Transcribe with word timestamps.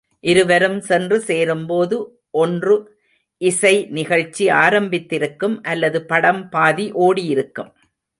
இருவரும் 0.23 0.79
சென்று 0.79 1.17
சேரும்போது 1.21 1.97
ஒன்று 2.33 2.75
இசை 3.41 3.75
நிகழ்ச்சி 3.89 4.49
ஆரம்பித்திருக்கும் 4.49 5.61
அல்லது 5.61 5.99
படம் 6.05 6.49
பாதி 6.49 6.91
ஒடியிருக்கும். 6.99 7.71